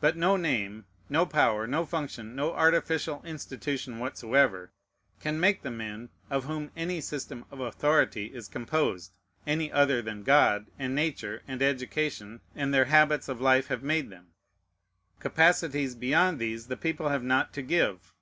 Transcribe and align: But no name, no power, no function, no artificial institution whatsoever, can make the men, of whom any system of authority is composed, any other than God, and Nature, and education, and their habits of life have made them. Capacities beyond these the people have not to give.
But 0.00 0.16
no 0.16 0.36
name, 0.36 0.86
no 1.08 1.24
power, 1.24 1.68
no 1.68 1.86
function, 1.86 2.34
no 2.34 2.52
artificial 2.52 3.22
institution 3.24 4.00
whatsoever, 4.00 4.72
can 5.20 5.38
make 5.38 5.62
the 5.62 5.70
men, 5.70 6.08
of 6.30 6.46
whom 6.46 6.72
any 6.74 7.00
system 7.00 7.44
of 7.48 7.60
authority 7.60 8.34
is 8.34 8.48
composed, 8.48 9.12
any 9.46 9.70
other 9.70 10.02
than 10.02 10.24
God, 10.24 10.66
and 10.80 10.96
Nature, 10.96 11.42
and 11.46 11.62
education, 11.62 12.40
and 12.56 12.74
their 12.74 12.86
habits 12.86 13.28
of 13.28 13.40
life 13.40 13.68
have 13.68 13.84
made 13.84 14.10
them. 14.10 14.32
Capacities 15.20 15.94
beyond 15.94 16.40
these 16.40 16.66
the 16.66 16.76
people 16.76 17.10
have 17.10 17.22
not 17.22 17.52
to 17.52 17.62
give. 17.62 18.12